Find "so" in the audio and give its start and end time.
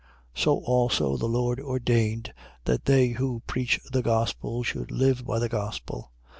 0.43-0.57